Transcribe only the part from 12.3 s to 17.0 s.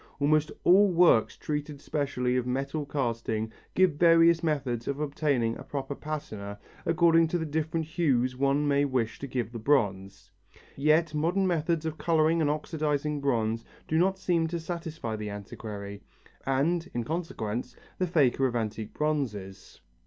and oxidizing bronze do not seem to satisfy the antiquary and,